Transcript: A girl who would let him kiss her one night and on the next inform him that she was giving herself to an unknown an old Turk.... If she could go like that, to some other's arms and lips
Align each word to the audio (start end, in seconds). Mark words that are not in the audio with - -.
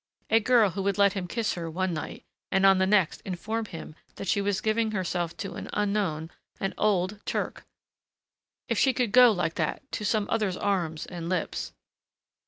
A 0.31 0.39
girl 0.39 0.71
who 0.71 0.81
would 0.81 0.97
let 0.97 1.13
him 1.13 1.27
kiss 1.27 1.53
her 1.53 1.69
one 1.69 1.93
night 1.93 2.23
and 2.51 2.65
on 2.65 2.79
the 2.79 2.87
next 2.87 3.21
inform 3.21 3.65
him 3.65 3.93
that 4.15 4.27
she 4.27 4.41
was 4.41 4.59
giving 4.59 4.89
herself 4.93 5.37
to 5.37 5.53
an 5.53 5.69
unknown 5.73 6.31
an 6.59 6.73
old 6.75 7.19
Turk.... 7.23 7.65
If 8.67 8.79
she 8.79 8.93
could 8.93 9.11
go 9.11 9.31
like 9.31 9.53
that, 9.61 9.83
to 9.91 10.03
some 10.03 10.25
other's 10.31 10.57
arms 10.57 11.05
and 11.05 11.29
lips 11.29 11.73